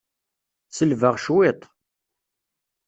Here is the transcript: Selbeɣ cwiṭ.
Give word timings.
Selbeɣ 0.69 1.15
cwiṭ. 1.23 1.61